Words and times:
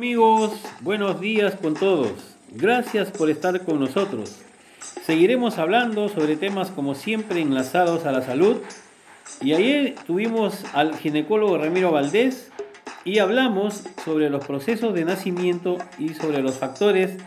Amigos, 0.00 0.52
buenos 0.80 1.20
días 1.20 1.56
con 1.60 1.74
todos. 1.74 2.12
Gracias 2.52 3.10
por 3.10 3.28
estar 3.28 3.66
con 3.66 3.78
nosotros. 3.78 4.34
Seguiremos 5.04 5.58
hablando 5.58 6.08
sobre 6.08 6.36
temas 6.36 6.70
como 6.70 6.94
siempre 6.94 7.42
enlazados 7.42 8.06
a 8.06 8.10
la 8.10 8.22
salud. 8.22 8.62
Y 9.42 9.52
ayer 9.52 9.96
tuvimos 10.06 10.64
al 10.72 10.96
ginecólogo 10.96 11.58
Ramiro 11.58 11.92
Valdés 11.92 12.50
y 13.04 13.18
hablamos 13.18 13.82
sobre 14.02 14.30
los 14.30 14.46
procesos 14.46 14.94
de 14.94 15.04
nacimiento 15.04 15.76
y 15.98 16.14
sobre 16.14 16.40
los 16.40 16.54
factores 16.56 17.18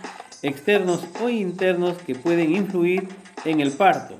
externos 0.41 1.05
o 1.21 1.29
internos 1.29 1.99
que 1.99 2.15
pueden 2.15 2.55
influir 2.55 3.07
en 3.45 3.59
el 3.59 3.71
parto. 3.71 4.17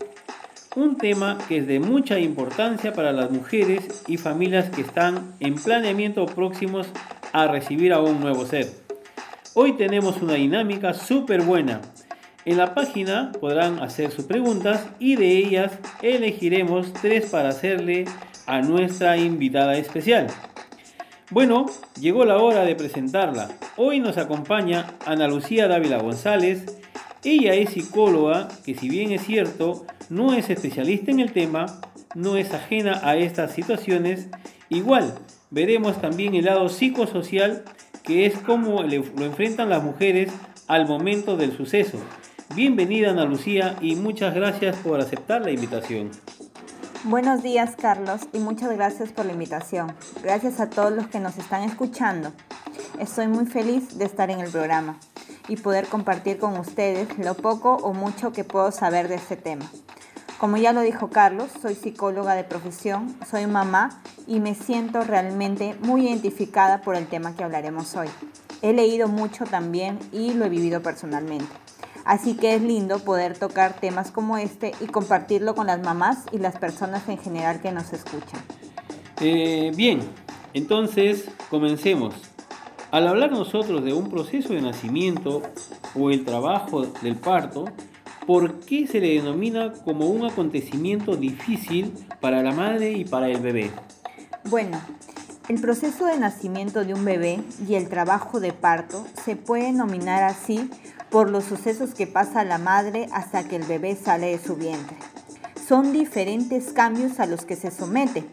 Un 0.75 0.99
tema 0.99 1.39
que 1.47 1.57
es 1.57 1.65
de 1.65 1.79
mucha 1.79 2.19
importancia 2.19 2.93
para 2.93 3.13
las 3.13 3.31
mujeres 3.31 4.03
y 4.05 4.17
familias 4.17 4.69
que 4.69 4.81
están 4.81 5.33
en 5.39 5.55
planeamiento 5.55 6.27
próximos 6.27 6.85
recibir 7.33 7.93
a 7.93 7.99
un 7.99 8.19
nuevo 8.19 8.45
ser. 8.45 8.71
Hoy 9.55 9.73
tenemos 9.73 10.21
una 10.21 10.35
dinámica 10.35 10.93
súper 10.93 11.41
buena. 11.41 11.81
En 12.45 12.57
la 12.57 12.75
página 12.75 13.31
podrán 13.39 13.79
hacer 13.81 14.11
sus 14.11 14.25
preguntas 14.25 14.85
y 14.99 15.15
de 15.15 15.37
ellas 15.37 15.71
elegiremos 16.01 16.93
tres 16.93 17.29
para 17.31 17.49
hacerle 17.49 18.05
a 18.45 18.61
nuestra 18.61 19.17
invitada 19.17 19.75
especial. 19.77 20.27
Bueno, 21.31 21.65
llegó 21.99 22.25
la 22.25 22.37
hora 22.37 22.65
de 22.65 22.75
presentarla. 22.75 23.49
Hoy 23.77 23.99
nos 23.99 24.17
acompaña 24.17 24.93
Ana 25.05 25.27
Lucía 25.27 25.67
Dávila 25.67 25.97
González. 25.97 26.65
Ella 27.23 27.55
es 27.55 27.71
psicóloga 27.71 28.49
que 28.63 28.75
si 28.75 28.89
bien 28.89 29.11
es 29.11 29.25
cierto, 29.25 29.85
no 30.09 30.33
es 30.33 30.49
especialista 30.49 31.09
en 31.09 31.19
el 31.19 31.31
tema, 31.31 31.65
no 32.13 32.37
es 32.37 32.53
ajena 32.53 33.01
a 33.03 33.15
estas 33.15 33.53
situaciones, 33.53 34.27
igual 34.69 35.15
veremos 35.53 36.01
también 36.01 36.33
el 36.33 36.45
lado 36.45 36.67
psicosocial, 36.67 37.63
que 38.01 38.25
es 38.25 38.37
cómo 38.39 38.81
lo 38.81 39.23
enfrentan 39.23 39.69
las 39.69 39.83
mujeres 39.83 40.31
al 40.67 40.87
momento 40.87 41.37
del 41.37 41.55
suceso. 41.55 41.99
Bienvenida 42.55 43.11
Ana 43.11 43.25
Lucía 43.25 43.75
y 43.79 43.95
muchas 43.95 44.33
gracias 44.33 44.75
por 44.77 44.99
aceptar 44.99 45.43
la 45.43 45.51
invitación. 45.51 46.09
Buenos 47.03 47.43
días 47.43 47.75
Carlos 47.79 48.21
y 48.33 48.39
muchas 48.39 48.71
gracias 48.71 49.11
por 49.11 49.25
la 49.27 49.33
invitación. 49.33 49.93
Gracias 50.23 50.59
a 50.59 50.71
todos 50.71 50.91
los 50.91 51.07
que 51.07 51.19
nos 51.19 51.37
están 51.37 51.63
escuchando. 51.63 52.31
Estoy 52.99 53.27
muy 53.27 53.45
feliz 53.45 53.97
de 53.99 54.05
estar 54.05 54.31
en 54.31 54.39
el 54.39 54.49
programa 54.49 54.97
y 55.47 55.57
poder 55.57 55.85
compartir 55.85 56.39
con 56.39 56.57
ustedes 56.57 57.07
lo 57.19 57.35
poco 57.35 57.75
o 57.75 57.93
mucho 57.93 58.31
que 58.31 58.43
puedo 58.43 58.71
saber 58.71 59.07
de 59.07 59.15
este 59.15 59.35
tema. 59.35 59.69
Como 60.43 60.57
ya 60.57 60.73
lo 60.73 60.81
dijo 60.81 61.07
Carlos, 61.07 61.47
soy 61.61 61.73
psicóloga 61.73 62.35
de 62.35 62.43
profesión, 62.43 63.15
soy 63.31 63.47
mamá 63.47 64.01
y 64.27 64.41
me 64.41 64.55
siento 64.55 64.99
realmente 64.99 65.73
muy 65.79 66.05
identificada 66.05 66.81
por 66.81 66.97
el 66.97 67.07
tema 67.07 67.33
que 67.33 67.45
hablaremos 67.45 67.95
hoy. 67.95 68.09
He 68.61 68.73
leído 68.73 69.07
mucho 69.07 69.45
también 69.45 69.97
y 70.11 70.33
lo 70.33 70.43
he 70.43 70.49
vivido 70.49 70.81
personalmente. 70.81 71.47
Así 72.03 72.35
que 72.35 72.55
es 72.55 72.61
lindo 72.61 72.99
poder 72.99 73.37
tocar 73.37 73.79
temas 73.79 74.11
como 74.11 74.37
este 74.37 74.73
y 74.81 74.87
compartirlo 74.87 75.55
con 75.55 75.67
las 75.67 75.81
mamás 75.81 76.25
y 76.33 76.39
las 76.39 76.57
personas 76.57 77.07
en 77.07 77.19
general 77.19 77.61
que 77.61 77.71
nos 77.71 77.93
escuchan. 77.93 78.41
Eh, 79.21 79.71
bien, 79.77 80.01
entonces 80.53 81.29
comencemos. 81.49 82.15
Al 82.91 83.07
hablar 83.07 83.31
nosotros 83.31 83.81
de 83.85 83.93
un 83.93 84.09
proceso 84.09 84.51
de 84.51 84.61
nacimiento 84.61 85.41
o 85.95 86.11
el 86.11 86.25
trabajo 86.25 86.81
del 87.01 87.15
parto, 87.15 87.63
¿por 88.25 88.59
qué 88.61 88.87
se 88.87 88.99
le 88.99 89.15
denomina 89.15 89.73
como 89.73 90.07
un 90.07 90.25
acontecimiento 90.25 91.15
difícil 91.15 91.93
para 92.19 92.41
la 92.41 92.51
madre 92.51 92.91
y 92.91 93.05
para 93.05 93.29
el 93.29 93.39
bebé? 93.39 93.71
Bueno, 94.45 94.79
el 95.49 95.59
proceso 95.59 96.05
de 96.05 96.17
nacimiento 96.17 96.85
de 96.85 96.93
un 96.93 97.03
bebé 97.03 97.39
y 97.67 97.75
el 97.75 97.89
trabajo 97.89 98.39
de 98.39 98.53
parto 98.53 99.05
se 99.23 99.35
puede 99.35 99.71
nominar 99.71 100.23
así 100.23 100.69
por 101.09 101.29
los 101.29 101.43
sucesos 101.43 101.93
que 101.93 102.07
pasa 102.07 102.43
la 102.43 102.57
madre 102.57 103.07
hasta 103.13 103.43
que 103.43 103.57
el 103.57 103.63
bebé 103.63 103.95
sale 103.95 104.27
de 104.27 104.39
su 104.39 104.55
vientre. 104.55 104.97
Son 105.67 105.93
diferentes 105.93 106.73
cambios 106.73 107.19
a 107.19 107.25
los 107.25 107.45
que 107.45 107.55
se 107.55 107.71
somete, 107.71 108.23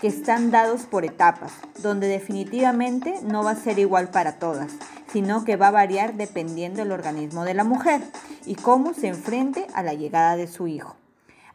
que 0.00 0.08
están 0.08 0.50
dados 0.50 0.82
por 0.82 1.04
etapas, 1.04 1.52
donde 1.80 2.08
definitivamente 2.08 3.20
no 3.22 3.44
va 3.44 3.52
a 3.52 3.56
ser 3.56 3.78
igual 3.78 4.08
para 4.10 4.38
todas, 4.38 4.72
sino 5.12 5.44
que 5.44 5.56
va 5.56 5.68
a 5.68 5.72
variar 5.72 6.14
dependiendo 6.14 6.78
del 6.78 6.92
organismo 6.92 7.44
de 7.44 7.54
la 7.54 7.64
mujer 7.64 8.00
y 8.46 8.54
cómo 8.54 8.94
se 8.94 9.08
enfrente 9.08 9.66
a 9.74 9.82
la 9.82 9.94
llegada 9.94 10.36
de 10.36 10.46
su 10.46 10.66
hijo. 10.66 10.96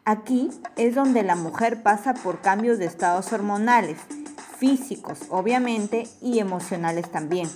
Aquí 0.04 0.50
es 0.76 0.94
donde 0.94 1.22
la 1.22 1.36
mujer 1.36 1.82
pasa 1.82 2.14
por 2.14 2.40
cambios 2.40 2.78
de 2.78 2.86
estados 2.86 3.32
hormonales, 3.32 3.98
físicos 4.56 5.18
obviamente 5.28 6.08
y 6.22 6.38
emocionales 6.38 7.10
también, 7.10 7.48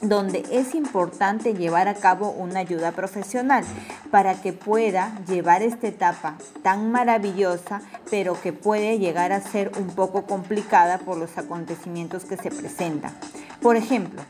donde 0.00 0.44
es 0.50 0.74
importante 0.74 1.54
llevar 1.54 1.88
a 1.88 1.94
cabo 1.94 2.30
una 2.30 2.60
ayuda 2.60 2.92
profesional 2.92 3.64
para 4.10 4.40
que 4.40 4.52
pueda 4.52 5.12
llevar 5.26 5.62
esta 5.62 5.88
etapa 5.88 6.36
tan 6.62 6.92
maravillosa, 6.92 7.82
pero 8.10 8.40
que 8.40 8.52
puede 8.52 8.98
llegar 8.98 9.32
a 9.32 9.40
ser 9.40 9.72
un 9.78 9.88
poco 9.88 10.22
complicada 10.22 10.98
por 10.98 11.16
los 11.16 11.36
acontecimientos 11.36 12.24
que 12.24 12.36
se 12.36 12.50
presentan. 12.50 13.12
Por 13.60 13.76
ejemplo, 13.76 14.22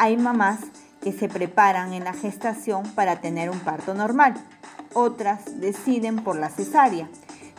hay 0.00 0.16
mamás 0.16 0.60
que 1.02 1.12
se 1.12 1.28
preparan 1.28 1.92
en 1.92 2.04
la 2.04 2.14
gestación 2.14 2.84
para 2.94 3.20
tener 3.20 3.50
un 3.50 3.60
parto 3.60 3.92
normal. 3.92 4.32
Otras 4.94 5.60
deciden 5.60 6.16
por 6.16 6.36
la 6.36 6.48
cesárea. 6.48 7.06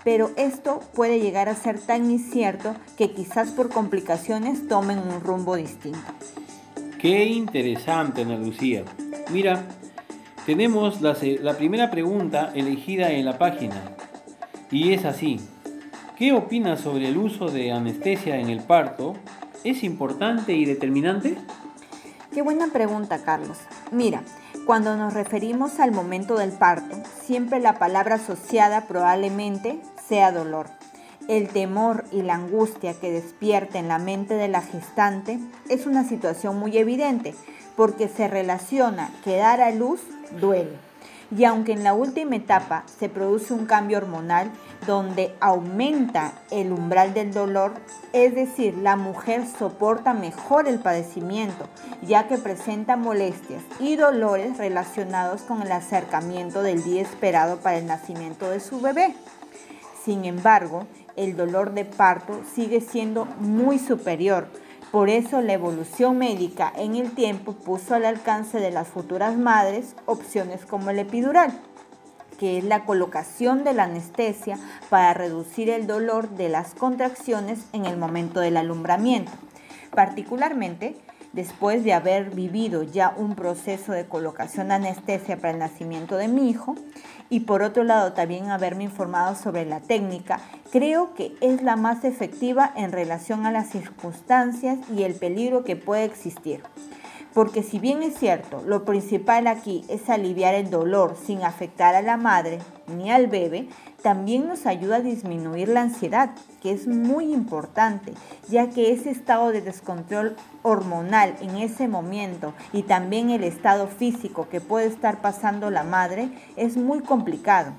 Pero 0.03 0.31
esto 0.37 0.79
puede 0.95 1.19
llegar 1.19 1.49
a 1.49 1.55
ser 1.55 1.79
tan 1.79 2.09
incierto 2.09 2.75
que 2.97 3.11
quizás 3.11 3.51
por 3.51 3.69
complicaciones 3.69 4.67
tomen 4.67 4.97
un 4.97 5.21
rumbo 5.21 5.55
distinto. 5.55 5.99
Qué 6.99 7.25
interesante, 7.25 8.23
Ana 8.23 8.37
Lucía. 8.37 8.85
Mira, 9.31 9.61
tenemos 10.47 10.99
la, 10.99 11.15
la 11.41 11.55
primera 11.57 11.91
pregunta 11.91 12.51
elegida 12.55 13.11
en 13.11 13.25
la 13.25 13.37
página. 13.37 13.95
Y 14.71 14.93
es 14.93 15.05
así. 15.05 15.39
¿Qué 16.17 16.33
opinas 16.33 16.81
sobre 16.81 17.07
el 17.07 17.17
uso 17.17 17.51
de 17.51 17.71
anestesia 17.71 18.39
en 18.39 18.49
el 18.49 18.61
parto? 18.61 19.13
¿Es 19.63 19.83
importante 19.83 20.53
y 20.53 20.65
determinante? 20.65 21.37
Qué 22.33 22.41
buena 22.41 22.67
pregunta, 22.67 23.19
Carlos. 23.23 23.57
Mira, 23.91 24.23
cuando 24.65 24.95
nos 24.95 25.13
referimos 25.13 25.81
al 25.81 25.91
momento 25.91 26.37
del 26.37 26.53
parto, 26.53 26.95
siempre 27.25 27.59
la 27.59 27.77
palabra 27.77 28.15
asociada 28.15 28.87
probablemente 28.87 29.81
sea 30.07 30.31
dolor. 30.31 30.67
El 31.27 31.49
temor 31.49 32.05
y 32.09 32.21
la 32.21 32.35
angustia 32.35 32.93
que 32.93 33.11
despierta 33.11 33.79
en 33.79 33.89
la 33.89 33.99
mente 33.99 34.35
de 34.35 34.47
la 34.47 34.61
gestante 34.61 35.39
es 35.67 35.85
una 35.85 36.07
situación 36.07 36.57
muy 36.57 36.77
evidente 36.77 37.35
porque 37.75 38.07
se 38.07 38.29
relaciona 38.29 39.11
que 39.25 39.35
dar 39.35 39.59
a 39.59 39.71
luz 39.71 39.99
duele 40.39 40.90
y 41.35 41.45
aunque 41.45 41.71
en 41.71 41.83
la 41.83 41.93
última 41.93 42.35
etapa 42.35 42.83
se 42.99 43.09
produce 43.09 43.53
un 43.53 43.65
cambio 43.65 43.97
hormonal 43.97 44.51
donde 44.85 45.35
aumenta 45.39 46.33
el 46.49 46.71
umbral 46.71 47.13
del 47.13 47.33
dolor, 47.33 47.73
es 48.13 48.35
decir, 48.35 48.77
la 48.77 48.95
mujer 48.95 49.45
soporta 49.47 50.13
mejor 50.13 50.67
el 50.67 50.79
padecimiento, 50.79 51.67
ya 52.01 52.27
que 52.27 52.37
presenta 52.37 52.97
molestias 52.97 53.63
y 53.79 53.95
dolores 53.95 54.57
relacionados 54.57 55.43
con 55.43 55.61
el 55.61 55.71
acercamiento 55.71 56.63
del 56.63 56.83
día 56.83 57.01
esperado 57.01 57.57
para 57.57 57.77
el 57.77 57.85
nacimiento 57.85 58.49
de 58.49 58.59
su 58.59 58.81
bebé. 58.81 59.15
Sin 60.03 60.25
embargo, 60.25 60.87
el 61.15 61.37
dolor 61.37 61.73
de 61.73 61.85
parto 61.85 62.41
sigue 62.55 62.81
siendo 62.81 63.25
muy 63.39 63.77
superior, 63.77 64.47
por 64.89 65.09
eso 65.09 65.41
la 65.41 65.53
evolución 65.53 66.17
médica 66.17 66.73
en 66.75 66.95
el 66.95 67.11
tiempo 67.11 67.53
puso 67.53 67.95
al 67.95 68.05
alcance 68.05 68.59
de 68.59 68.71
las 68.71 68.87
futuras 68.87 69.37
madres 69.37 69.95
opciones 70.05 70.65
como 70.65 70.89
el 70.89 70.99
epidural, 70.99 71.51
que 72.39 72.57
es 72.57 72.63
la 72.63 72.83
colocación 72.85 73.63
de 73.63 73.73
la 73.73 73.83
anestesia 73.83 74.57
para 74.89 75.13
reducir 75.13 75.69
el 75.69 75.87
dolor 75.87 76.29
de 76.29 76.49
las 76.49 76.73
contracciones 76.73 77.59
en 77.71 77.85
el 77.85 77.97
momento 77.97 78.39
del 78.39 78.57
alumbramiento. 78.57 79.31
Particularmente, 79.93 80.97
después 81.33 81.83
de 81.83 81.93
haber 81.93 82.31
vivido 82.31 82.83
ya 82.83 83.13
un 83.17 83.35
proceso 83.35 83.91
de 83.91 84.05
colocación 84.05 84.67
de 84.67 84.75
anestesia 84.75 85.37
para 85.37 85.51
el 85.51 85.59
nacimiento 85.59 86.17
de 86.17 86.27
mi 86.27 86.49
hijo, 86.49 86.75
y 87.29 87.41
por 87.41 87.63
otro 87.63 87.83
lado 87.83 88.13
también 88.13 88.49
haberme 88.49 88.83
informado 88.83 89.35
sobre 89.35 89.65
la 89.65 89.79
técnica, 89.79 90.41
creo 90.71 91.13
que 91.13 91.33
es 91.39 91.61
la 91.61 91.77
más 91.77 92.03
efectiva 92.03 92.73
en 92.75 92.91
relación 92.91 93.45
a 93.45 93.51
las 93.51 93.69
circunstancias 93.69 94.77
y 94.93 95.03
el 95.03 95.15
peligro 95.15 95.63
que 95.63 95.77
puede 95.77 96.03
existir. 96.03 96.61
Porque 97.33 97.63
si 97.63 97.79
bien 97.79 98.03
es 98.03 98.17
cierto, 98.17 98.61
lo 98.65 98.83
principal 98.83 99.47
aquí 99.47 99.85
es 99.87 100.09
aliviar 100.09 100.53
el 100.53 100.69
dolor 100.69 101.15
sin 101.15 101.43
afectar 101.43 101.95
a 101.95 102.01
la 102.01 102.17
madre 102.17 102.59
ni 102.87 103.09
al 103.09 103.27
bebé, 103.27 103.69
también 104.01 104.47
nos 104.47 104.65
ayuda 104.65 104.97
a 104.97 105.01
disminuir 105.01 105.69
la 105.69 105.81
ansiedad, 105.81 106.31
que 106.61 106.71
es 106.71 106.87
muy 106.87 107.31
importante, 107.31 108.13
ya 108.49 108.69
que 108.69 108.91
ese 108.91 109.11
estado 109.11 109.51
de 109.51 109.61
descontrol 109.61 110.35
hormonal 110.63 111.35
en 111.39 111.55
ese 111.57 111.87
momento 111.87 112.53
y 112.73 112.83
también 112.83 113.29
el 113.29 113.43
estado 113.43 113.87
físico 113.87 114.49
que 114.49 114.59
puede 114.59 114.87
estar 114.87 115.21
pasando 115.21 115.69
la 115.69 115.83
madre 115.83 116.29
es 116.57 116.75
muy 116.75 116.99
complicado. 116.99 117.71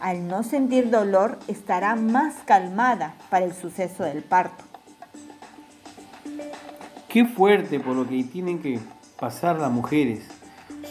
Al 0.00 0.28
no 0.28 0.42
sentir 0.42 0.90
dolor, 0.90 1.38
estará 1.48 1.96
más 1.96 2.34
calmada 2.44 3.14
para 3.30 3.44
el 3.44 3.52
suceso 3.52 4.04
del 4.04 4.22
parto. 4.22 4.71
Qué 7.12 7.26
fuerte 7.26 7.78
por 7.78 7.94
lo 7.94 8.08
que 8.08 8.24
tienen 8.24 8.58
que 8.62 8.80
pasar 9.20 9.58
las 9.58 9.70
mujeres. 9.70 10.20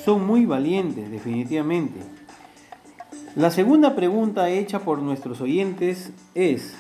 Son 0.06 0.24
muy 0.28 0.46
valientes, 0.46 1.10
definitivamente. 1.10 2.00
La 3.36 3.50
segunda 3.50 3.96
pregunta 3.96 4.48
hecha 4.50 4.82
por 4.82 5.00
nuestros 5.00 5.42
oyentes 5.42 6.12
es, 6.36 6.76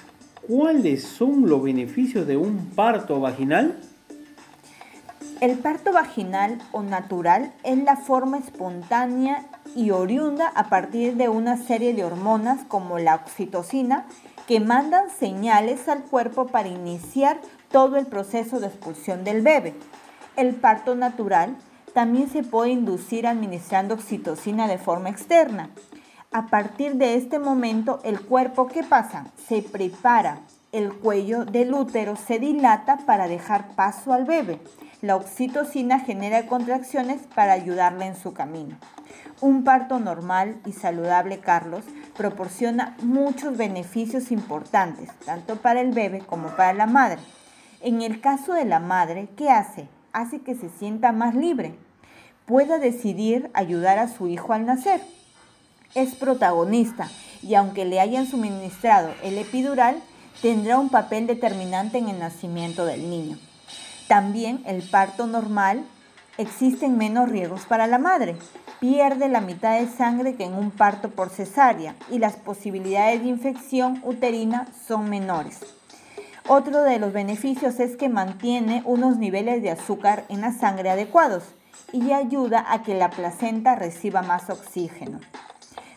¿cuáles 0.47 1.05
son 1.05 1.49
los 1.49 1.63
beneficios 1.63 2.27
de 2.27 2.37
un 2.37 2.67
parto 2.75 3.19
vaginal? 3.19 3.79
El 5.39 5.57
parto 5.57 5.91
vaginal 5.91 6.61
o 6.71 6.83
natural 6.83 7.51
es 7.63 7.83
la 7.83 7.97
forma 7.97 8.37
espontánea 8.37 9.47
y 9.75 9.89
oriunda 9.89 10.49
a 10.49 10.69
partir 10.69 11.15
de 11.15 11.29
una 11.29 11.57
serie 11.57 11.95
de 11.95 12.03
hormonas 12.03 12.59
como 12.67 12.99
la 12.99 13.15
oxitocina 13.15 14.05
que 14.47 14.59
mandan 14.59 15.09
señales 15.09 15.87
al 15.87 16.03
cuerpo 16.03 16.45
para 16.45 16.67
iniciar 16.67 17.39
todo 17.71 17.97
el 17.97 18.05
proceso 18.05 18.59
de 18.59 18.67
expulsión 18.67 19.23
del 19.23 19.41
bebé. 19.41 19.73
El 20.35 20.55
parto 20.55 20.95
natural 20.95 21.55
también 21.93 22.29
se 22.29 22.43
puede 22.43 22.71
inducir 22.71 23.27
administrando 23.27 23.95
oxitocina 23.95 24.67
de 24.67 24.77
forma 24.77 25.09
externa. 25.09 25.69
A 26.31 26.47
partir 26.47 26.95
de 26.95 27.15
este 27.15 27.39
momento, 27.39 27.99
el 28.03 28.21
cuerpo, 28.21 28.67
¿qué 28.67 28.83
pasa? 28.83 29.25
Se 29.47 29.61
prepara, 29.61 30.39
el 30.71 30.93
cuello 30.93 31.43
del 31.43 31.73
útero 31.73 32.15
se 32.15 32.39
dilata 32.39 32.99
para 33.05 33.27
dejar 33.27 33.75
paso 33.75 34.13
al 34.13 34.23
bebé. 34.23 34.59
La 35.01 35.17
oxitocina 35.17 35.99
genera 35.99 36.47
contracciones 36.47 37.23
para 37.35 37.51
ayudarle 37.51 38.05
en 38.05 38.15
su 38.15 38.33
camino. 38.33 38.77
Un 39.41 39.63
parto 39.65 39.99
normal 39.99 40.61
y 40.65 40.71
saludable, 40.71 41.39
Carlos, 41.39 41.83
proporciona 42.15 42.95
muchos 43.01 43.57
beneficios 43.57 44.31
importantes, 44.31 45.09
tanto 45.25 45.57
para 45.57 45.81
el 45.81 45.91
bebé 45.91 46.19
como 46.19 46.49
para 46.49 46.73
la 46.73 46.85
madre. 46.85 47.19
En 47.83 48.03
el 48.03 48.21
caso 48.21 48.53
de 48.53 48.65
la 48.65 48.79
madre, 48.79 49.27
¿qué 49.35 49.49
hace? 49.49 49.87
Hace 50.13 50.41
que 50.41 50.53
se 50.53 50.69
sienta 50.69 51.11
más 51.11 51.33
libre, 51.33 51.73
pueda 52.45 52.77
decidir 52.77 53.49
ayudar 53.55 53.97
a 53.97 54.07
su 54.07 54.27
hijo 54.27 54.53
al 54.53 54.67
nacer. 54.67 55.01
Es 55.95 56.13
protagonista 56.13 57.09
y 57.41 57.55
aunque 57.55 57.85
le 57.85 57.99
hayan 57.99 58.27
suministrado 58.27 59.09
el 59.23 59.39
epidural, 59.39 59.99
tendrá 60.43 60.77
un 60.77 60.89
papel 60.89 61.25
determinante 61.25 61.97
en 61.97 62.09
el 62.09 62.19
nacimiento 62.19 62.85
del 62.85 63.09
niño. 63.09 63.39
También 64.07 64.61
el 64.67 64.83
parto 64.83 65.25
normal 65.25 65.83
existen 66.37 66.99
menos 66.99 67.29
riesgos 67.29 67.65
para 67.65 67.87
la 67.87 67.97
madre. 67.97 68.35
Pierde 68.79 69.27
la 69.27 69.41
mitad 69.41 69.79
de 69.79 69.87
sangre 69.87 70.35
que 70.35 70.45
en 70.45 70.53
un 70.53 70.69
parto 70.69 71.09
por 71.09 71.29
cesárea 71.29 71.95
y 72.11 72.19
las 72.19 72.35
posibilidades 72.35 73.23
de 73.23 73.29
infección 73.29 74.01
uterina 74.03 74.67
son 74.87 75.09
menores. 75.09 75.80
Otro 76.53 76.81
de 76.81 76.99
los 76.99 77.13
beneficios 77.13 77.79
es 77.79 77.95
que 77.95 78.09
mantiene 78.09 78.81
unos 78.83 79.15
niveles 79.15 79.61
de 79.61 79.71
azúcar 79.71 80.25
en 80.27 80.41
la 80.41 80.51
sangre 80.51 80.89
adecuados 80.89 81.45
y 81.93 82.11
ayuda 82.11 82.65
a 82.67 82.83
que 82.83 82.93
la 82.93 83.09
placenta 83.09 83.75
reciba 83.75 84.21
más 84.21 84.49
oxígeno. 84.49 85.21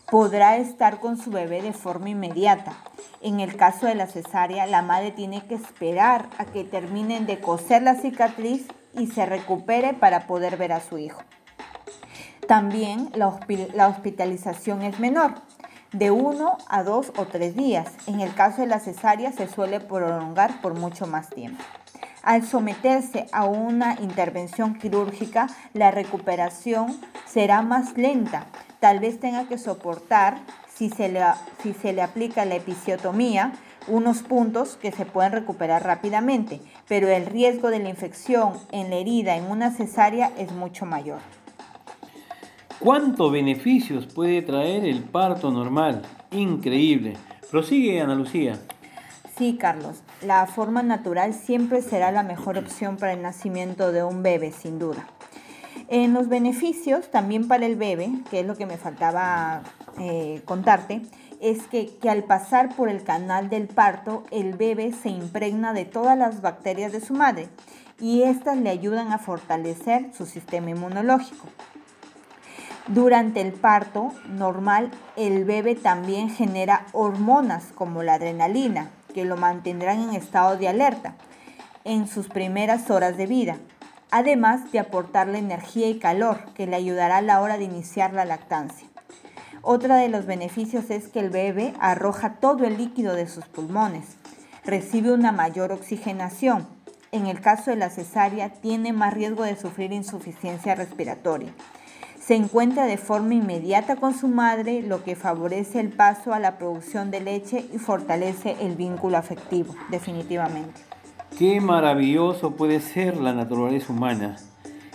Podrá 0.08 0.56
estar 0.58 1.00
con 1.00 1.18
su 1.18 1.32
bebé 1.32 1.60
de 1.60 1.72
forma 1.72 2.10
inmediata. 2.10 2.72
En 3.20 3.40
el 3.40 3.56
caso 3.56 3.86
de 3.86 3.96
la 3.96 4.06
cesárea, 4.06 4.64
la 4.68 4.82
madre 4.82 5.10
tiene 5.10 5.44
que 5.44 5.56
esperar 5.56 6.30
a 6.38 6.44
que 6.44 6.62
terminen 6.62 7.26
de 7.26 7.40
coser 7.40 7.82
la 7.82 7.96
cicatriz 7.96 8.68
y 8.96 9.08
se 9.08 9.26
recupere 9.26 9.92
para 9.92 10.28
poder 10.28 10.56
ver 10.56 10.70
a 10.70 10.80
su 10.80 10.98
hijo. 10.98 11.20
También 12.46 13.10
la, 13.16 13.88
hospitalización 13.88 14.82
es 14.82 15.00
menor, 15.00 15.34
de 15.94 16.11
uno 16.11 16.58
a 16.69 16.82
dos 16.82 17.12
o 17.17 17.26
tres 17.26 17.56
días. 17.56 17.88
En 18.06 18.20
el 18.20 18.35
caso 18.35 18.61
de 18.61 18.67
la 18.67 18.81
cesárea 18.81 19.32
se 19.32 19.49
suele 19.49 19.81
prolongar 19.81 20.61
por 20.61 20.75
mucho 20.75 21.06
más 21.06 21.31
tiempo. 21.31 21.62
Al 22.23 22.44
someterse 22.44 23.26
a 23.32 23.44
una 23.44 23.94
intervención 24.00 24.75
quirúrgica, 24.75 25.46
la 25.73 25.91
recuperación 25.91 26.99
será 27.26 27.62
más 27.62 27.96
lenta. 27.96 28.46
Tal 28.81 28.99
vez 28.99 29.20
tenga 29.20 29.46
que 29.46 29.56
soportar, 29.56 30.38
si 30.75 30.91
se 30.91 31.08
le, 31.08 31.23
si 31.62 31.75
se 31.75 31.93
le 31.93 32.02
aplica 32.02 32.44
la 32.44 32.56
episiotomía, 32.56 33.52
unos 33.87 34.23
puntos 34.23 34.76
que 34.76 34.90
se 34.90 35.05
pueden 35.05 35.32
recuperar 35.32 35.85
rápidamente, 35.85 36.61
pero 36.88 37.08
el 37.08 37.26
riesgo 37.26 37.69
de 37.69 37.79
la 37.79 37.90
infección 37.90 38.55
en 38.73 38.90
la 38.90 38.97
herida 38.97 39.37
en 39.37 39.44
una 39.44 39.70
cesárea 39.70 40.32
es 40.38 40.50
mucho 40.50 40.87
mayor. 40.87 41.20
¿Cuántos 42.84 43.32
beneficios 43.32 44.04
puede 44.04 44.42
traer 44.42 44.84
el 44.84 45.04
parto 45.04 45.50
normal? 45.50 46.02
Increíble. 46.31 47.16
Prosigue, 47.50 47.98
Ana 47.98 48.14
Lucía. 48.14 48.58
Sí, 49.38 49.56
Carlos, 49.58 50.02
la 50.20 50.44
forma 50.44 50.82
natural 50.82 51.32
siempre 51.32 51.81
será 51.81 52.12
la 52.12 52.22
mejor 52.22 52.58
opción 52.58 52.98
para 52.98 53.14
el 53.14 53.22
nacimiento 53.22 53.90
de 53.90 54.04
un 54.04 54.22
bebé, 54.22 54.52
sin 54.52 54.78
duda. 54.78 55.06
En 55.88 56.12
los 56.12 56.28
beneficios, 56.28 57.10
también 57.10 57.48
para 57.48 57.64
el 57.64 57.76
bebé, 57.76 58.10
que 58.31 58.40
es 58.40 58.46
lo 58.46 58.54
que 58.54 58.66
me 58.66 58.76
faltaba 58.76 59.62
eh, 59.98 60.42
contarte, 60.44 61.00
es 61.40 61.66
que, 61.69 61.87
que, 61.87 62.10
al 62.10 62.25
pasar 62.25 62.76
por 62.76 62.90
el 62.90 63.02
canal 63.02 63.48
del 63.48 63.66
parto, 63.66 64.25
el 64.30 64.58
bebé 64.58 64.92
se 64.92 65.08
impregna 65.08 65.72
de 65.72 65.87
todas 65.87 66.19
las 66.19 66.42
bacterias 66.42 66.92
de 66.92 67.00
su 67.00 67.14
madre 67.14 67.48
y 67.98 68.25
estas 68.25 68.58
le 68.58 68.69
ayudan 68.69 69.10
a 69.10 69.16
fortalecer 69.16 70.10
su 70.12 70.26
sistema 70.26 70.69
inmunológico. 70.69 71.46
Durante 72.88 73.40
el 73.40 73.54
parto 73.54 74.12
normal, 74.28 74.90
el 75.16 75.46
bebé 75.46 75.75
también 75.75 76.28
genera 76.28 76.84
hormonas 76.92 77.72
como 77.75 78.02
la 78.02 78.14
adrenalina, 78.14 78.90
que 79.14 79.25
lo 79.25 79.38
mantendrán 79.38 80.02
en 80.02 80.14
estado 80.14 80.58
de 80.58 80.69
alerta 80.69 81.14
en 81.84 82.06
sus 82.06 82.28
primeras 82.28 82.90
horas 82.90 83.16
de 83.16 83.26
vida, 83.26 83.56
además 84.10 84.70
de 84.70 84.81
aportarle 84.81 85.38
energía 85.38 85.88
y 85.88 85.98
calor 85.98 86.40
que 86.54 86.66
le 86.66 86.76
ayudará 86.76 87.19
a 87.19 87.22
la 87.22 87.40
hora 87.40 87.56
de 87.56 87.64
iniciar 87.64 88.12
la 88.12 88.26
lactancia. 88.26 88.87
Otra 89.62 89.96
de 89.96 90.10
los 90.10 90.26
beneficios 90.26 90.90
es 90.90 91.08
que 91.08 91.20
el 91.20 91.30
bebé 91.30 91.72
arroja 91.80 92.34
todo 92.34 92.66
el 92.66 92.76
líquido 92.76 93.14
de 93.14 93.28
sus 93.28 93.46
pulmones, 93.46 94.04
recibe 94.62 95.10
una 95.10 95.32
mayor 95.32 95.72
oxigenación. 95.72 96.66
En 97.12 97.28
el 97.28 97.40
caso 97.40 97.70
de 97.70 97.76
la 97.76 97.88
cesárea, 97.88 98.50
tiene 98.50 98.92
más 98.92 99.14
riesgo 99.14 99.44
de 99.44 99.56
sufrir 99.56 99.92
insuficiencia 99.92 100.75
respiratoria 100.75 101.54
se 102.26 102.35
encuentra 102.35 102.87
de 102.87 102.97
forma 102.97 103.35
inmediata 103.35 103.97
con 103.97 104.15
su 104.15 104.29
madre, 104.29 104.81
lo 104.81 105.05
que 105.05 105.15
favorece 105.15 105.79
el 105.79 105.91
paso 105.91 106.32
a 106.32 106.38
la 106.38 106.56
producción 106.56 107.11
de 107.11 107.21
leche 107.21 107.67
y 107.71 107.76
fortalece 107.76 108.56
el 108.62 108.76
vínculo 108.76 109.19
afectivo, 109.19 109.75
definitivamente. 109.91 110.81
Qué 111.38 111.61
maravilloso 111.61 112.53
puede 112.53 112.81
ser 112.81 113.19
la 113.19 113.35
naturaleza 113.35 113.93
humana. 113.93 114.37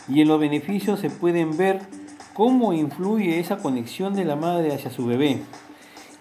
Y 0.07 0.21
en 0.21 0.27
los 0.27 0.39
beneficios 0.39 1.01
se 1.01 1.11
pueden 1.11 1.55
ver 1.55 1.81
cómo 2.33 2.73
influye 2.73 3.39
esa 3.39 3.57
conexión 3.57 4.15
de 4.15 4.25
la 4.25 4.35
madre 4.35 4.73
hacia 4.73 4.89
su 4.89 5.05
bebé 5.05 5.43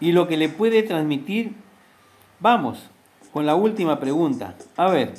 y 0.00 0.12
lo 0.12 0.29
que 0.29 0.37
le 0.37 0.50
puede 0.50 0.83
transmitir. 0.83 1.55
Vamos 2.38 2.91
con 3.33 3.47
la 3.47 3.55
última 3.55 3.99
pregunta. 3.99 4.57
A 4.77 4.91
ver, 4.91 5.15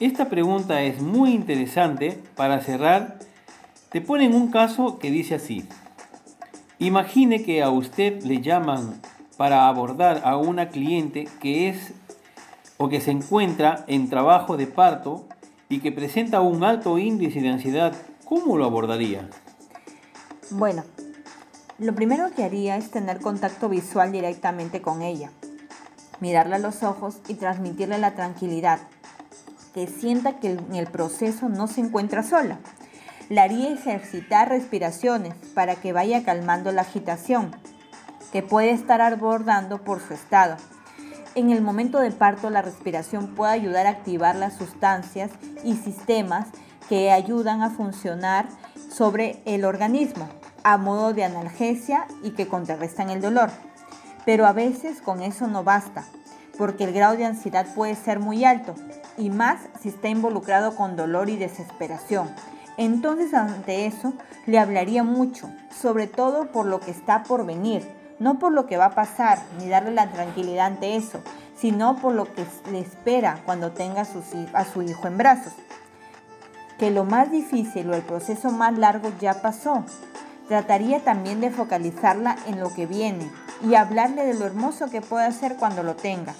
esta 0.00 0.28
pregunta 0.28 0.82
es 0.82 1.00
muy 1.00 1.32
interesante 1.32 2.20
para 2.36 2.60
cerrar 2.60 3.23
te 3.94 4.00
ponen 4.00 4.34
un 4.34 4.50
caso 4.50 4.98
que 4.98 5.12
dice 5.12 5.36
así. 5.36 5.68
Imagine 6.80 7.44
que 7.44 7.62
a 7.62 7.70
usted 7.70 8.24
le 8.24 8.40
llaman 8.40 9.00
para 9.36 9.68
abordar 9.68 10.22
a 10.24 10.36
una 10.36 10.70
cliente 10.70 11.28
que 11.40 11.68
es 11.68 11.92
o 12.76 12.88
que 12.88 13.00
se 13.00 13.12
encuentra 13.12 13.84
en 13.86 14.10
trabajo 14.10 14.56
de 14.56 14.66
parto 14.66 15.28
y 15.68 15.78
que 15.78 15.92
presenta 15.92 16.40
un 16.40 16.64
alto 16.64 16.98
índice 16.98 17.40
de 17.40 17.50
ansiedad. 17.50 17.94
¿Cómo 18.24 18.56
lo 18.56 18.64
abordaría? 18.64 19.30
Bueno, 20.50 20.82
lo 21.78 21.94
primero 21.94 22.32
que 22.34 22.42
haría 22.42 22.76
es 22.76 22.90
tener 22.90 23.20
contacto 23.20 23.68
visual 23.68 24.10
directamente 24.10 24.82
con 24.82 25.02
ella, 25.02 25.30
mirarla 26.18 26.56
a 26.56 26.58
los 26.58 26.82
ojos 26.82 27.18
y 27.28 27.34
transmitirle 27.34 27.98
la 27.98 28.16
tranquilidad, 28.16 28.80
que 29.72 29.86
sienta 29.86 30.40
que 30.40 30.50
en 30.50 30.74
el 30.74 30.88
proceso 30.88 31.48
no 31.48 31.68
se 31.68 31.80
encuentra 31.80 32.24
sola 32.24 32.58
la 33.28 33.44
haría 33.44 33.70
ejercitar 33.70 34.48
respiraciones 34.48 35.34
para 35.54 35.76
que 35.76 35.92
vaya 35.92 36.24
calmando 36.24 36.72
la 36.72 36.82
agitación 36.82 37.54
que 38.32 38.42
puede 38.42 38.70
estar 38.70 39.00
abordando 39.00 39.82
por 39.84 40.00
su 40.00 40.12
estado. 40.12 40.56
En 41.36 41.50
el 41.50 41.62
momento 41.62 42.00
del 42.00 42.12
parto, 42.12 42.50
la 42.50 42.62
respiración 42.62 43.34
puede 43.34 43.52
ayudar 43.52 43.86
a 43.86 43.90
activar 43.90 44.36
las 44.36 44.54
sustancias 44.54 45.30
y 45.62 45.76
sistemas 45.76 46.48
que 46.88 47.10
ayudan 47.12 47.62
a 47.62 47.70
funcionar 47.70 48.46
sobre 48.90 49.42
el 49.44 49.64
organismo 49.64 50.28
a 50.64 50.78
modo 50.78 51.12
de 51.12 51.24
analgesia 51.24 52.06
y 52.22 52.30
que 52.30 52.48
contrarrestan 52.48 53.10
el 53.10 53.20
dolor. 53.20 53.50
Pero 54.24 54.46
a 54.46 54.52
veces 54.52 55.00
con 55.00 55.22
eso 55.22 55.46
no 55.46 55.62
basta, 55.62 56.04
porque 56.56 56.84
el 56.84 56.92
grado 56.92 57.16
de 57.16 57.26
ansiedad 57.26 57.66
puede 57.74 57.94
ser 57.94 58.18
muy 58.18 58.44
alto, 58.44 58.74
y 59.18 59.30
más 59.30 59.60
si 59.80 59.90
está 59.90 60.08
involucrado 60.08 60.74
con 60.74 60.96
dolor 60.96 61.28
y 61.28 61.36
desesperación. 61.36 62.30
Entonces 62.76 63.34
ante 63.34 63.86
eso 63.86 64.14
le 64.46 64.58
hablaría 64.58 65.04
mucho, 65.04 65.50
sobre 65.70 66.06
todo 66.06 66.46
por 66.50 66.66
lo 66.66 66.80
que 66.80 66.90
está 66.90 67.22
por 67.22 67.46
venir, 67.46 67.88
no 68.18 68.38
por 68.38 68.52
lo 68.52 68.66
que 68.66 68.76
va 68.76 68.86
a 68.86 68.94
pasar, 68.94 69.38
ni 69.58 69.68
darle 69.68 69.92
la 69.92 70.10
tranquilidad 70.10 70.66
ante 70.66 70.96
eso, 70.96 71.20
sino 71.56 71.96
por 71.96 72.14
lo 72.14 72.32
que 72.32 72.44
le 72.70 72.80
espera 72.80 73.40
cuando 73.44 73.72
tenga 73.72 74.02
a 74.02 74.64
su 74.64 74.82
hijo 74.82 75.06
en 75.06 75.18
brazos. 75.18 75.52
que 76.78 76.90
lo 76.90 77.04
más 77.04 77.30
difícil 77.30 77.88
o 77.90 77.94
el 77.94 78.02
proceso 78.02 78.50
más 78.50 78.76
largo 78.76 79.12
ya 79.20 79.40
pasó. 79.42 79.84
Trataría 80.48 81.00
también 81.04 81.40
de 81.40 81.50
focalizarla 81.50 82.36
en 82.46 82.60
lo 82.60 82.74
que 82.74 82.86
viene 82.86 83.30
y 83.62 83.76
hablarle 83.76 84.26
de 84.26 84.34
lo 84.34 84.44
hermoso 84.44 84.90
que 84.90 85.00
puede 85.00 85.24
hacer 85.24 85.56
cuando 85.56 85.82
lo 85.82 85.94
tenga. 85.94 86.34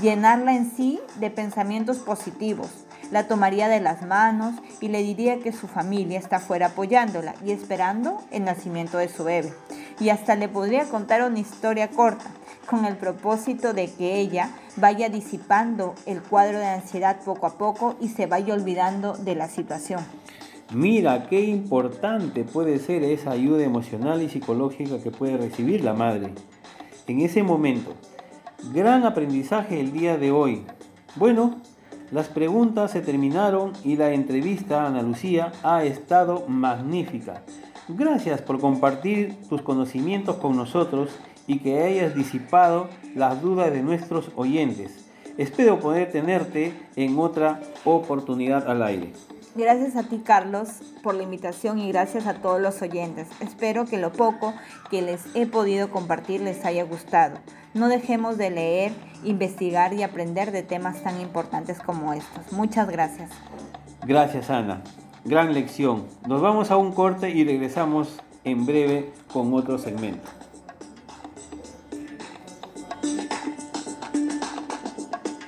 Llenarla 0.00 0.54
en 0.54 0.70
sí 0.70 1.00
de 1.16 1.30
pensamientos 1.30 1.98
positivos. 1.98 2.68
La 3.10 3.26
tomaría 3.26 3.68
de 3.68 3.80
las 3.80 4.02
manos 4.02 4.54
y 4.80 4.88
le 4.88 5.02
diría 5.02 5.40
que 5.40 5.52
su 5.52 5.66
familia 5.66 6.18
está 6.18 6.38
fuera 6.38 6.66
apoyándola 6.66 7.34
y 7.44 7.50
esperando 7.50 8.22
el 8.30 8.44
nacimiento 8.44 8.98
de 8.98 9.08
su 9.08 9.24
bebé. 9.24 9.52
Y 9.98 10.10
hasta 10.10 10.36
le 10.36 10.48
podría 10.48 10.84
contar 10.84 11.22
una 11.22 11.40
historia 11.40 11.88
corta 11.88 12.30
con 12.66 12.84
el 12.84 12.96
propósito 12.96 13.72
de 13.72 13.90
que 13.90 14.20
ella 14.20 14.50
vaya 14.76 15.08
disipando 15.08 15.94
el 16.06 16.22
cuadro 16.22 16.58
de 16.58 16.66
ansiedad 16.66 17.20
poco 17.24 17.46
a 17.46 17.58
poco 17.58 17.96
y 18.00 18.08
se 18.08 18.26
vaya 18.26 18.54
olvidando 18.54 19.14
de 19.14 19.34
la 19.34 19.48
situación. 19.48 20.00
Mira 20.72 21.26
qué 21.28 21.40
importante 21.40 22.44
puede 22.44 22.78
ser 22.78 23.02
esa 23.02 23.32
ayuda 23.32 23.64
emocional 23.64 24.22
y 24.22 24.28
psicológica 24.28 25.02
que 25.02 25.10
puede 25.10 25.36
recibir 25.36 25.82
la 25.82 25.94
madre. 25.94 26.32
En 27.08 27.20
ese 27.22 27.42
momento, 27.42 27.94
gran 28.72 29.04
aprendizaje 29.04 29.80
el 29.80 29.90
día 29.90 30.16
de 30.16 30.30
hoy. 30.30 30.64
Bueno, 31.16 31.60
las 32.10 32.28
preguntas 32.28 32.90
se 32.90 33.00
terminaron 33.00 33.72
y 33.84 33.96
la 33.96 34.12
entrevista 34.12 34.82
a 34.82 34.88
Ana 34.88 35.02
Lucía 35.02 35.52
ha 35.62 35.84
estado 35.84 36.44
magnífica. 36.48 37.42
Gracias 37.88 38.42
por 38.42 38.60
compartir 38.60 39.36
tus 39.48 39.62
conocimientos 39.62 40.36
con 40.36 40.56
nosotros 40.56 41.10
y 41.46 41.60
que 41.60 41.82
hayas 41.82 42.14
disipado 42.14 42.88
las 43.14 43.40
dudas 43.40 43.72
de 43.72 43.82
nuestros 43.82 44.30
oyentes. 44.34 45.08
Espero 45.38 45.78
poder 45.78 46.10
tenerte 46.10 46.74
en 46.96 47.18
otra 47.18 47.60
oportunidad 47.84 48.68
al 48.68 48.82
aire. 48.82 49.12
Gracias 49.56 49.96
a 49.96 50.04
ti, 50.04 50.18
Carlos, 50.24 50.68
por 51.02 51.14
la 51.14 51.24
invitación 51.24 51.78
y 51.78 51.90
gracias 51.90 52.28
a 52.28 52.34
todos 52.34 52.60
los 52.60 52.80
oyentes. 52.82 53.26
Espero 53.40 53.84
que 53.84 53.98
lo 53.98 54.12
poco 54.12 54.54
que 54.90 55.02
les 55.02 55.24
he 55.34 55.46
podido 55.46 55.90
compartir 55.90 56.40
les 56.40 56.64
haya 56.64 56.84
gustado. 56.84 57.38
No 57.74 57.88
dejemos 57.88 58.38
de 58.38 58.50
leer, 58.50 58.92
investigar 59.24 59.92
y 59.92 60.04
aprender 60.04 60.52
de 60.52 60.62
temas 60.62 61.02
tan 61.02 61.20
importantes 61.20 61.80
como 61.80 62.12
estos. 62.12 62.52
Muchas 62.52 62.88
gracias. 62.88 63.30
Gracias, 64.06 64.50
Ana. 64.50 64.82
Gran 65.24 65.52
lección. 65.52 66.06
Nos 66.28 66.40
vamos 66.40 66.70
a 66.70 66.76
un 66.76 66.92
corte 66.92 67.30
y 67.30 67.44
regresamos 67.44 68.20
en 68.44 68.66
breve 68.66 69.12
con 69.32 69.52
otro 69.52 69.78
segmento. 69.78 70.28